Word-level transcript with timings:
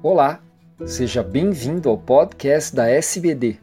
Olá, 0.00 0.40
seja 0.86 1.24
bem-vindo 1.24 1.88
ao 1.88 1.98
podcast 1.98 2.72
da 2.72 2.88
SBD. 2.88 3.58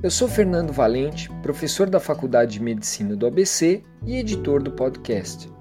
Eu 0.00 0.08
sou 0.08 0.28
Fernando 0.28 0.72
Valente, 0.72 1.28
professor 1.42 1.90
da 1.90 1.98
Faculdade 1.98 2.52
de 2.52 2.62
Medicina 2.62 3.16
do 3.16 3.26
ABC 3.26 3.82
e 4.06 4.14
editor 4.14 4.62
do 4.62 4.70
podcast. 4.70 5.52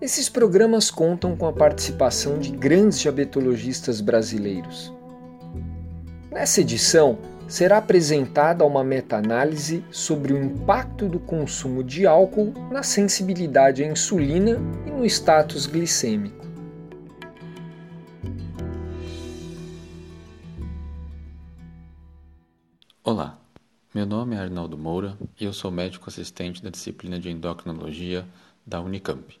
Esses 0.00 0.28
programas 0.28 0.90
contam 0.90 1.36
com 1.36 1.46
a 1.46 1.52
participação 1.52 2.40
de 2.40 2.50
grandes 2.50 2.98
diabetologistas 2.98 4.00
brasileiros. 4.00 4.92
Nessa 6.32 6.60
edição, 6.60 7.16
será 7.46 7.78
apresentada 7.78 8.64
uma 8.64 8.82
meta-análise 8.82 9.84
sobre 9.92 10.32
o 10.32 10.42
impacto 10.42 11.08
do 11.08 11.20
consumo 11.20 11.84
de 11.84 12.08
álcool 12.08 12.52
na 12.72 12.82
sensibilidade 12.82 13.84
à 13.84 13.86
insulina 13.86 14.58
e 14.84 14.90
no 14.90 15.06
status 15.06 15.64
glicêmico. 15.68 16.43
Meu 24.04 24.18
nome 24.18 24.36
é 24.36 24.38
Arnaldo 24.38 24.76
Moura 24.76 25.16
e 25.40 25.46
eu 25.46 25.52
sou 25.54 25.70
médico 25.70 26.10
assistente 26.10 26.62
da 26.62 26.68
disciplina 26.68 27.18
de 27.18 27.30
endocrinologia 27.30 28.28
da 28.66 28.78
Unicamp. 28.78 29.34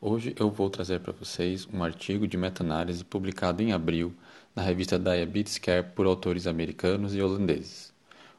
Hoje 0.00 0.32
eu 0.38 0.48
vou 0.48 0.70
trazer 0.70 1.00
para 1.00 1.12
vocês 1.12 1.66
um 1.74 1.82
artigo 1.82 2.24
de 2.24 2.36
meta-análise 2.36 3.04
publicado 3.04 3.64
em 3.64 3.72
abril 3.72 4.14
na 4.54 4.62
revista 4.62 4.96
Diabetes 4.96 5.58
Care 5.58 5.88
por 5.92 6.06
autores 6.06 6.46
americanos 6.46 7.16
e 7.16 7.20
holandeses. 7.20 7.92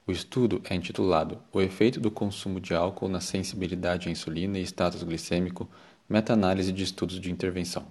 O 0.08 0.14
estudo 0.14 0.62
é 0.70 0.74
intitulado 0.74 1.38
O 1.52 1.60
efeito 1.60 1.99
do 1.99 2.10
consumo 2.10 2.62
de 2.62 2.74
álcool 2.74 3.10
na 3.10 3.20
sensibilidade 3.20 4.08
à 4.08 4.12
insulina 4.12 4.58
e 4.58 4.63
status 4.63 5.04
glicêmico, 5.04 5.70
meta-análise 6.08 6.72
de 6.72 6.82
estudos 6.82 7.20
de 7.20 7.30
intervenção. 7.30 7.86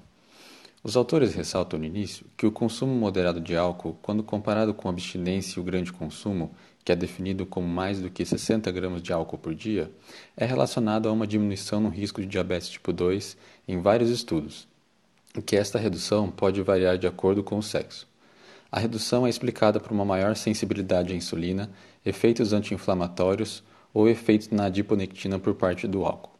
Os 0.82 0.96
autores 0.96 1.34
ressaltam 1.34 1.78
no 1.78 1.84
início 1.84 2.24
que 2.38 2.46
o 2.46 2.50
consumo 2.50 2.94
moderado 2.94 3.38
de 3.38 3.54
álcool, 3.54 3.98
quando 4.00 4.22
comparado 4.22 4.72
com 4.72 4.88
a 4.88 4.90
abstinência 4.90 5.58
e 5.58 5.60
o 5.60 5.64
grande 5.64 5.92
consumo, 5.92 6.54
que 6.84 6.92
é 6.92 6.96
definido 6.96 7.46
como 7.46 7.66
mais 7.66 8.00
do 8.00 8.10
que 8.10 8.24
60 8.24 8.70
gramas 8.70 9.02
de 9.02 9.12
álcool 9.12 9.38
por 9.38 9.54
dia, 9.54 9.90
é 10.36 10.44
relacionado 10.44 11.08
a 11.08 11.12
uma 11.12 11.26
diminuição 11.26 11.80
no 11.80 11.88
risco 11.88 12.20
de 12.20 12.26
diabetes 12.26 12.68
tipo 12.68 12.92
2 12.92 13.36
em 13.68 13.80
vários 13.80 14.10
estudos, 14.10 14.66
e 15.36 15.42
que 15.42 15.56
esta 15.56 15.78
redução 15.78 16.30
pode 16.30 16.60
variar 16.62 16.98
de 16.98 17.06
acordo 17.06 17.42
com 17.42 17.58
o 17.58 17.62
sexo. 17.62 18.08
A 18.72 18.78
redução 18.78 19.26
é 19.26 19.30
explicada 19.30 19.80
por 19.80 19.90
uma 19.90 20.04
maior 20.04 20.36
sensibilidade 20.36 21.12
à 21.12 21.16
insulina, 21.16 21.70
efeitos 22.06 22.52
anti-inflamatórios 22.52 23.62
ou 23.92 24.08
efeitos 24.08 24.48
na 24.50 24.66
adiponectina 24.66 25.38
por 25.38 25.54
parte 25.54 25.88
do 25.88 26.04
álcool. 26.04 26.30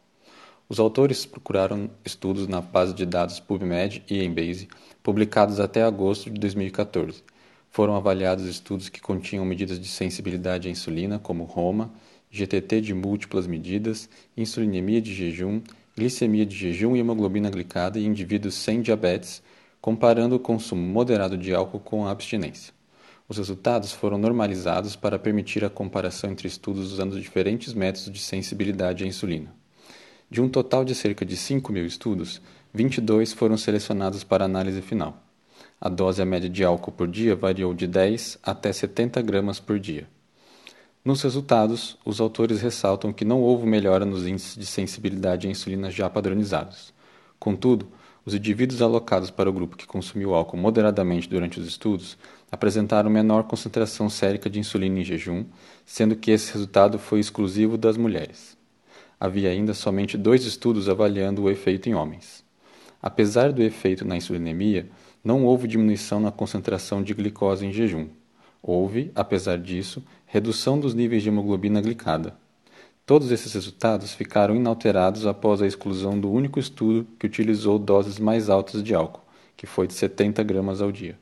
Os 0.69 0.79
autores 0.79 1.25
procuraram 1.25 1.89
estudos 2.05 2.47
na 2.47 2.61
base 2.61 2.93
de 2.93 3.05
dados 3.05 3.41
PubMed 3.41 4.03
e 4.09 4.23
Embase, 4.23 4.69
publicados 5.03 5.59
até 5.59 5.83
agosto 5.83 6.29
de 6.29 6.39
2014. 6.39 7.21
Foram 7.73 7.95
avaliados 7.95 8.45
estudos 8.45 8.89
que 8.89 8.99
continham 8.99 9.45
medidas 9.45 9.79
de 9.79 9.87
sensibilidade 9.87 10.67
à 10.67 10.71
insulina, 10.71 11.17
como 11.17 11.45
ROMA, 11.45 11.89
GTT 12.29 12.81
de 12.81 12.93
múltiplas 12.93 13.47
medidas, 13.47 14.09
insulinemia 14.35 15.01
de 15.01 15.13
jejum, 15.13 15.61
glicemia 15.95 16.45
de 16.45 16.53
jejum 16.53 16.97
e 16.97 16.99
hemoglobina 16.99 17.49
glicada 17.49 17.97
em 17.97 18.07
indivíduos 18.07 18.55
sem 18.55 18.81
diabetes, 18.81 19.41
comparando 19.79 20.35
o 20.35 20.39
consumo 20.39 20.81
moderado 20.81 21.37
de 21.37 21.55
álcool 21.55 21.79
com 21.79 22.05
a 22.05 22.11
abstinência. 22.11 22.73
Os 23.29 23.37
resultados 23.37 23.93
foram 23.93 24.17
normalizados 24.17 24.97
para 24.97 25.17
permitir 25.17 25.63
a 25.63 25.69
comparação 25.69 26.29
entre 26.29 26.49
estudos 26.49 26.91
usando 26.91 27.21
diferentes 27.21 27.73
métodos 27.73 28.11
de 28.11 28.19
sensibilidade 28.19 29.05
à 29.05 29.07
insulina. 29.07 29.55
De 30.29 30.41
um 30.41 30.49
total 30.49 30.83
de 30.83 30.93
cerca 30.93 31.25
de 31.25 31.37
5 31.37 31.71
mil 31.71 31.85
estudos, 31.85 32.41
22 32.73 33.31
foram 33.31 33.55
selecionados 33.55 34.25
para 34.25 34.43
análise 34.43 34.81
final. 34.81 35.30
A 35.81 35.89
dose 35.89 36.23
média 36.23 36.47
de 36.47 36.63
álcool 36.63 36.91
por 36.91 37.07
dia 37.07 37.35
variou 37.35 37.73
de 37.73 37.87
10 37.87 38.37
até 38.43 38.71
70 38.71 39.19
gramas 39.23 39.59
por 39.59 39.79
dia. 39.79 40.07
Nos 41.03 41.23
resultados, 41.23 41.97
os 42.05 42.21
autores 42.21 42.61
ressaltam 42.61 43.11
que 43.11 43.25
não 43.25 43.41
houve 43.41 43.65
melhora 43.65 44.05
nos 44.05 44.27
índices 44.27 44.55
de 44.55 44.65
sensibilidade 44.67 45.47
à 45.47 45.49
insulina 45.49 45.89
já 45.89 46.07
padronizados. 46.07 46.93
Contudo, 47.39 47.87
os 48.23 48.35
indivíduos 48.35 48.83
alocados 48.83 49.31
para 49.31 49.49
o 49.49 49.53
grupo 49.53 49.75
que 49.75 49.87
consumiu 49.87 50.35
álcool 50.35 50.57
moderadamente 50.57 51.27
durante 51.27 51.59
os 51.59 51.65
estudos 51.65 52.15
apresentaram 52.51 53.09
menor 53.09 53.45
concentração 53.45 54.07
sérica 54.07 54.47
de 54.47 54.59
insulina 54.59 54.99
em 54.99 55.03
jejum, 55.03 55.45
sendo 55.83 56.15
que 56.15 56.29
esse 56.29 56.53
resultado 56.53 56.99
foi 56.99 57.19
exclusivo 57.19 57.75
das 57.75 57.97
mulheres 57.97 58.61
havia 59.21 59.51
ainda 59.51 59.75
somente 59.75 60.17
dois 60.17 60.43
estudos 60.45 60.89
avaliando 60.89 61.43
o 61.43 61.49
efeito 61.51 61.87
em 61.87 61.93
homens. 61.93 62.43
Apesar 62.99 63.51
do 63.53 63.61
efeito 63.61 64.03
na 64.03 64.17
insulinemia, 64.17 64.89
não 65.23 65.45
houve 65.45 65.67
diminuição 65.67 66.19
na 66.19 66.31
concentração 66.31 67.03
de 67.03 67.13
glicose 67.13 67.65
em 67.65 67.71
jejum. 67.71 68.07
Houve, 68.61 69.11
apesar 69.15 69.57
disso, 69.57 70.03
redução 70.25 70.79
dos 70.79 70.93
níveis 70.93 71.23
de 71.23 71.29
hemoglobina 71.29 71.81
glicada. 71.81 72.35
Todos 73.05 73.31
esses 73.31 73.53
resultados 73.53 74.13
ficaram 74.13 74.55
inalterados 74.55 75.25
após 75.25 75.61
a 75.61 75.67
exclusão 75.67 76.19
do 76.19 76.31
único 76.31 76.59
estudo 76.59 77.05
que 77.19 77.25
utilizou 77.25 77.77
doses 77.77 78.19
mais 78.19 78.49
altas 78.49 78.83
de 78.83 78.93
álcool, 78.93 79.21
que 79.57 79.65
foi 79.67 79.87
de 79.87 79.93
70 79.93 80.43
gramas 80.43 80.81
ao 80.81 80.91
dia. 80.91 81.17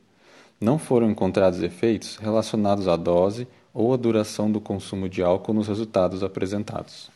Não 0.61 0.77
foram 0.77 1.09
encontrados 1.09 1.61
efeitos 1.61 2.17
relacionados 2.17 2.87
à 2.87 2.95
dose 2.95 3.47
ou 3.73 3.93
à 3.93 3.97
duração 3.97 4.51
do 4.51 4.59
consumo 4.59 5.07
de 5.07 5.23
álcool 5.23 5.53
nos 5.53 5.67
resultados 5.67 6.21
apresentados. 6.21 7.09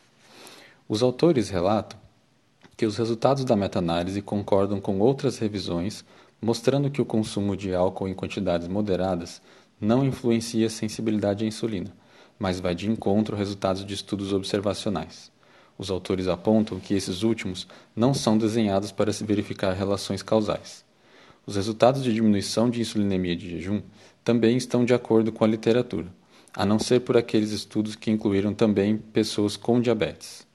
Os 0.88 1.02
autores 1.02 1.50
relatam 1.50 1.98
que 2.76 2.86
os 2.86 2.96
resultados 2.96 3.44
da 3.44 3.54
meta-análise 3.54 4.20
concordam 4.20 4.80
com 4.80 4.98
outras 4.98 5.38
revisões, 5.38 6.04
mostrando 6.44 6.90
que 6.90 7.00
o 7.00 7.06
consumo 7.06 7.56
de 7.56 7.74
álcool 7.74 8.06
em 8.06 8.12
quantidades 8.12 8.68
moderadas 8.68 9.40
não 9.80 10.04
influencia 10.04 10.66
a 10.66 10.70
sensibilidade 10.70 11.42
à 11.42 11.48
insulina, 11.48 11.90
mas 12.38 12.60
vai 12.60 12.74
de 12.74 12.86
encontro 12.86 13.34
a 13.34 13.38
resultados 13.38 13.82
de 13.82 13.94
estudos 13.94 14.30
observacionais. 14.30 15.32
Os 15.78 15.90
autores 15.90 16.28
apontam 16.28 16.78
que 16.78 16.92
esses 16.92 17.22
últimos 17.22 17.66
não 17.96 18.12
são 18.12 18.36
desenhados 18.36 18.92
para 18.92 19.10
se 19.10 19.24
verificar 19.24 19.72
relações 19.72 20.22
causais. 20.22 20.84
Os 21.46 21.56
resultados 21.56 22.04
de 22.04 22.12
diminuição 22.12 22.68
de 22.68 22.82
insulinemia 22.82 23.34
de 23.34 23.48
jejum 23.48 23.80
também 24.22 24.58
estão 24.58 24.84
de 24.84 24.92
acordo 24.92 25.32
com 25.32 25.44
a 25.44 25.48
literatura, 25.48 26.08
a 26.52 26.66
não 26.66 26.78
ser 26.78 27.00
por 27.00 27.16
aqueles 27.16 27.52
estudos 27.52 27.96
que 27.96 28.10
incluíram 28.10 28.52
também 28.52 28.98
pessoas 28.98 29.56
com 29.56 29.80
diabetes. 29.80 30.46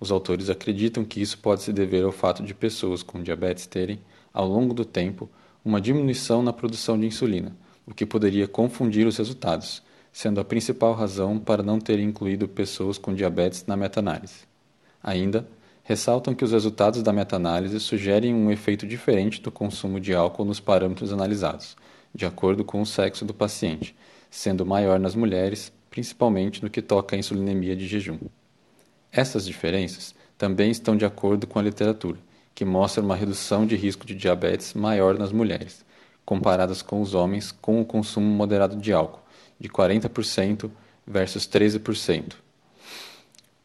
Os 0.00 0.10
autores 0.10 0.50
acreditam 0.50 1.04
que 1.04 1.22
isso 1.22 1.38
pode 1.38 1.62
se 1.62 1.72
dever 1.72 2.04
ao 2.04 2.10
fato 2.10 2.42
de 2.42 2.52
pessoas 2.52 3.04
com 3.04 3.22
diabetes 3.22 3.64
terem, 3.64 4.00
ao 4.36 4.46
longo 4.46 4.74
do 4.74 4.84
tempo, 4.84 5.30
uma 5.64 5.80
diminuição 5.80 6.42
na 6.42 6.52
produção 6.52 7.00
de 7.00 7.06
insulina, 7.06 7.56
o 7.86 7.94
que 7.94 8.04
poderia 8.04 8.46
confundir 8.46 9.06
os 9.06 9.16
resultados, 9.16 9.82
sendo 10.12 10.38
a 10.38 10.44
principal 10.44 10.92
razão 10.92 11.38
para 11.38 11.62
não 11.62 11.80
ter 11.80 11.98
incluído 11.98 12.46
pessoas 12.46 12.98
com 12.98 13.14
diabetes 13.14 13.64
na 13.66 13.78
meta-análise. 13.78 14.40
Ainda, 15.02 15.48
ressaltam 15.82 16.34
que 16.34 16.44
os 16.44 16.52
resultados 16.52 17.02
da 17.02 17.14
meta-análise 17.14 17.80
sugerem 17.80 18.34
um 18.34 18.50
efeito 18.50 18.86
diferente 18.86 19.40
do 19.40 19.50
consumo 19.50 19.98
de 19.98 20.14
álcool 20.14 20.44
nos 20.44 20.60
parâmetros 20.60 21.14
analisados, 21.14 21.74
de 22.14 22.26
acordo 22.26 22.62
com 22.62 22.82
o 22.82 22.86
sexo 22.86 23.24
do 23.24 23.32
paciente, 23.32 23.96
sendo 24.30 24.66
maior 24.66 25.00
nas 25.00 25.14
mulheres, 25.14 25.72
principalmente 25.88 26.62
no 26.62 26.68
que 26.68 26.82
toca 26.82 27.16
à 27.16 27.18
insulinemia 27.18 27.74
de 27.74 27.86
jejum. 27.86 28.18
Essas 29.10 29.46
diferenças 29.46 30.14
também 30.36 30.70
estão 30.70 30.94
de 30.94 31.06
acordo 31.06 31.46
com 31.46 31.58
a 31.58 31.62
literatura, 31.62 32.18
que 32.56 32.64
mostra 32.64 33.04
uma 33.04 33.14
redução 33.14 33.66
de 33.66 33.76
risco 33.76 34.06
de 34.06 34.14
diabetes 34.14 34.72
maior 34.72 35.18
nas 35.18 35.30
mulheres, 35.30 35.84
comparadas 36.24 36.80
com 36.80 37.02
os 37.02 37.12
homens 37.12 37.52
com 37.52 37.82
o 37.82 37.84
consumo 37.84 38.26
moderado 38.26 38.76
de 38.76 38.94
álcool, 38.94 39.20
de 39.60 39.68
40% 39.68 40.70
versus 41.06 41.46
13%. 41.46 42.32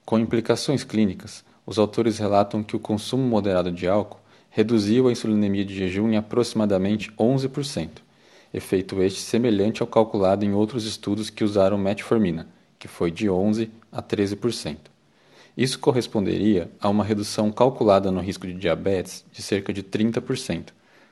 Com 0.06 0.20
implicações 0.20 0.84
clínicas, 0.84 1.42
os 1.66 1.80
autores 1.80 2.18
relatam 2.18 2.62
que 2.62 2.76
o 2.76 2.80
consumo 2.80 3.24
moderado 3.24 3.72
de 3.72 3.88
álcool 3.88 4.20
reduziu 4.50 5.08
a 5.08 5.12
insulinemia 5.14 5.64
de 5.64 5.74
jejum 5.74 6.10
em 6.10 6.18
aproximadamente 6.18 7.10
11%, 7.14 7.90
efeito 8.54 9.02
este 9.02 9.22
semelhante 9.22 9.82
ao 9.82 9.88
calculado 9.88 10.44
em 10.44 10.52
outros 10.54 10.86
estudos 10.86 11.30
que 11.30 11.46
usaram 11.46 11.78
metformina, 11.78 12.46
que 12.78 12.90
foi 12.90 13.10
de 13.10 13.28
11% 13.28 13.70
a 13.90 14.04
13%. 14.04 14.91
Isso 15.56 15.80
corresponderia 15.80 16.72
a 16.80 16.90
uma 16.90 17.04
redução 17.04 17.52
calculada 17.52 18.12
no 18.12 18.22
risco 18.22 18.48
de 18.48 18.54
diabetes 18.54 19.26
de 19.32 19.42
cerca 19.42 19.74
de 19.74 19.84
30%, 19.84 20.70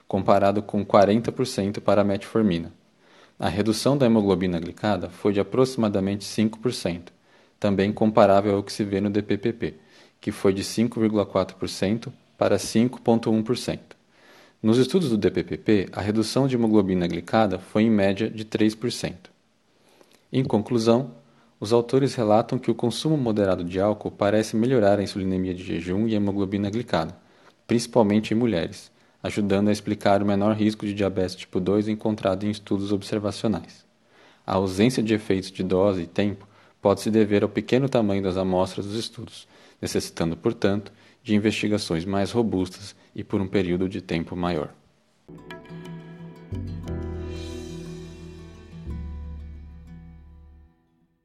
comparado 0.07 0.61
com 0.61 0.85
40% 0.85 1.81
para 1.81 2.01
a 2.01 2.05
metformina. 2.05 2.73
A 3.37 3.47
redução 3.47 3.97
da 3.97 4.05
hemoglobina 4.05 4.59
glicada 4.59 5.09
foi 5.09 5.33
de 5.33 5.39
aproximadamente 5.39 6.25
5%, 6.25 7.09
também 7.59 7.91
comparável 7.91 8.55
ao 8.55 8.63
que 8.63 8.71
se 8.71 8.83
vê 8.83 8.99
no 8.99 9.09
DPPP, 9.09 9.75
que 10.19 10.31
foi 10.31 10.53
de 10.53 10.63
5,4% 10.63 12.11
para 12.37 12.57
5,1%. 12.57 13.79
Nos 14.61 14.77
estudos 14.77 15.09
do 15.09 15.17
DPPP, 15.17 15.87
a 15.93 16.01
redução 16.01 16.47
de 16.47 16.55
hemoglobina 16.55 17.07
glicada 17.07 17.59
foi 17.59 17.83
em 17.83 17.89
média 17.89 18.29
de 18.29 18.43
3%. 18.43 19.13
Em 20.31 20.43
conclusão, 20.43 21.11
os 21.59 21.73
autores 21.73 22.15
relatam 22.15 22.57
que 22.57 22.71
o 22.71 22.75
consumo 22.75 23.17
moderado 23.17 23.63
de 23.63 23.79
álcool 23.79 24.11
parece 24.11 24.55
melhorar 24.55 24.97
a 24.97 25.03
insulinemia 25.03 25.53
de 25.53 25.63
jejum 25.63 26.07
e 26.07 26.13
a 26.13 26.17
hemoglobina 26.17 26.69
glicada, 26.69 27.17
principalmente 27.67 28.33
em 28.33 28.37
mulheres, 28.37 28.89
ajudando 29.21 29.67
a 29.67 29.71
explicar 29.71 30.23
o 30.23 30.25
menor 30.25 30.55
risco 30.55 30.85
de 30.85 30.93
diabetes 30.93 31.35
tipo 31.35 31.59
2 31.59 31.89
encontrado 31.89 32.45
em 32.45 32.49
estudos 32.49 32.93
observacionais. 32.93 33.85
A 34.47 34.53
ausência 34.53 35.03
de 35.03 35.13
efeitos 35.13 35.51
de 35.51 35.61
dose 35.61 36.03
e 36.03 36.07
tempo 36.07 36.47
pode 36.81 37.01
se 37.01 37.11
dever 37.11 37.43
ao 37.43 37.49
pequeno 37.49 37.89
tamanho 37.89 38.23
das 38.23 38.37
amostras 38.37 38.85
dos 38.85 38.95
estudos, 38.95 39.45
necessitando, 39.81 40.37
portanto, 40.37 40.93
de 41.21 41.35
investigações 41.35 42.05
mais 42.05 42.31
robustas 42.31 42.95
e 43.13 43.21
por 43.21 43.41
um 43.41 43.47
período 43.47 43.89
de 43.89 44.01
tempo 44.01 44.35
maior. 44.35 44.73